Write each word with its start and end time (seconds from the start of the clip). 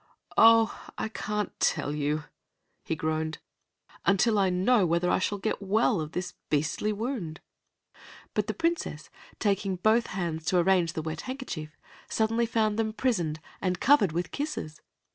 "Oh, 0.35 0.81
I 0.97 1.09
can't 1.09 1.51
tell 1.59 1.93
you," 1.93 2.23
he 2.83 2.95
groaned, 2.95 3.37
"until 4.03 4.39
I 4.39 4.49
know 4.49 4.83
whether 4.83 5.11
I 5.11 5.19
shall 5.19 5.37
get 5.37 5.61
well 5.61 6.01
of 6.01 6.13
this 6.13 6.33
beastly 6.49 6.91
wound." 6.91 7.39
But 8.33 8.47
the 8.47 8.55
Princess, 8.55 9.11
taking 9.37 9.75
both 9.75 10.07
hands 10.07 10.45
to 10.45 10.57
arrange 10.57 10.93
the 10.93 11.03
wet 11.03 11.21
handkerchief, 11.21 11.77
suddenly 12.09 12.47
found 12.47 12.79
them 12.79 12.93
prisoned 12.93 13.39
and 13.61 13.79
covered 13.79 14.11
with 14.11 14.31
kisses. 14.31 14.81